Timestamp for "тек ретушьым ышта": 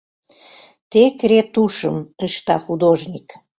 0.91-2.55